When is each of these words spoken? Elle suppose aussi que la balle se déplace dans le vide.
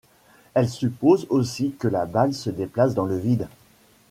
Elle 0.55 0.67
suppose 0.67 1.27
aussi 1.29 1.75
que 1.77 1.87
la 1.87 2.07
balle 2.07 2.33
se 2.33 2.49
déplace 2.49 2.95
dans 2.95 3.05
le 3.05 3.19
vide. 3.19 3.47